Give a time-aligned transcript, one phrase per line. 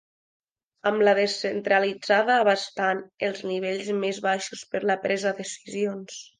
[0.91, 6.21] Amb la descentralitzada abastant els nivells més baixos per la presa decisions.